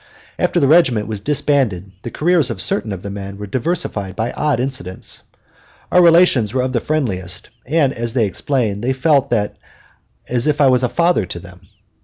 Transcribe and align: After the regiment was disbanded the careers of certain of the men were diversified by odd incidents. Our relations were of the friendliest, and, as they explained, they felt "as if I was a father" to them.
After 0.39 0.59
the 0.59 0.67
regiment 0.67 1.05
was 1.05 1.19
disbanded 1.19 1.91
the 2.01 2.09
careers 2.09 2.49
of 2.49 2.59
certain 2.59 2.91
of 2.91 3.03
the 3.03 3.11
men 3.11 3.37
were 3.37 3.45
diversified 3.45 4.15
by 4.15 4.31
odd 4.31 4.59
incidents. 4.59 5.21
Our 5.91 6.01
relations 6.01 6.55
were 6.55 6.63
of 6.63 6.73
the 6.73 6.79
friendliest, 6.79 7.51
and, 7.67 7.93
as 7.93 8.13
they 8.13 8.25
explained, 8.25 8.83
they 8.83 8.93
felt 8.93 9.31
"as 10.27 10.47
if 10.47 10.59
I 10.59 10.69
was 10.69 10.81
a 10.81 10.89
father" 10.89 11.27
to 11.27 11.39
them. 11.39 11.67